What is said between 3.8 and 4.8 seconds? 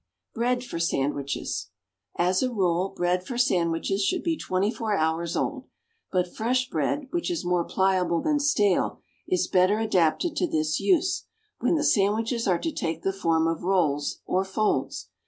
should be twenty